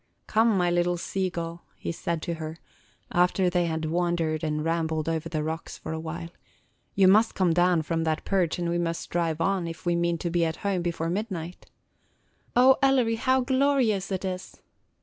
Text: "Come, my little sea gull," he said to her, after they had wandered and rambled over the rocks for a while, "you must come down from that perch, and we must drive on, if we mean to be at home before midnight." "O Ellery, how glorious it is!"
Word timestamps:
"Come, 0.25 0.57
my 0.57 0.71
little 0.71 0.97
sea 0.97 1.29
gull," 1.29 1.61
he 1.75 1.91
said 1.91 2.23
to 2.23 2.33
her, 2.41 2.57
after 3.11 3.51
they 3.51 3.67
had 3.67 3.85
wandered 3.85 4.43
and 4.43 4.65
rambled 4.65 5.07
over 5.07 5.29
the 5.29 5.43
rocks 5.43 5.77
for 5.77 5.91
a 5.93 5.99
while, 5.99 6.29
"you 6.95 7.07
must 7.07 7.35
come 7.35 7.53
down 7.53 7.83
from 7.83 8.03
that 8.03 8.25
perch, 8.25 8.57
and 8.57 8.67
we 8.67 8.79
must 8.79 9.11
drive 9.11 9.39
on, 9.39 9.67
if 9.67 9.85
we 9.85 9.95
mean 9.95 10.17
to 10.17 10.31
be 10.31 10.43
at 10.43 10.55
home 10.65 10.81
before 10.81 11.11
midnight." 11.11 11.67
"O 12.55 12.77
Ellery, 12.81 13.13
how 13.13 13.41
glorious 13.41 14.11
it 14.11 14.25
is!" 14.25 14.63